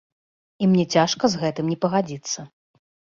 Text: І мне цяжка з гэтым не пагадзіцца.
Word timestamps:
І 0.63 0.69
мне 0.69 0.85
цяжка 0.95 1.29
з 1.33 1.41
гэтым 1.43 1.65
не 1.73 1.77
пагадзіцца. 1.85 2.39